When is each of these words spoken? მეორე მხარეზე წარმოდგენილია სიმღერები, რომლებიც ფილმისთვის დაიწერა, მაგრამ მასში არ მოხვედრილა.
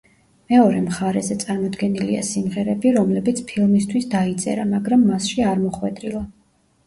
მეორე 0.51 0.77
მხარეზე 0.83 1.35
წარმოდგენილია 1.41 2.23
სიმღერები, 2.29 2.93
რომლებიც 2.95 3.43
ფილმისთვის 3.51 4.09
დაიწერა, 4.15 4.65
მაგრამ 4.73 5.03
მასში 5.11 5.47
არ 5.51 5.63
მოხვედრილა. 5.67 6.25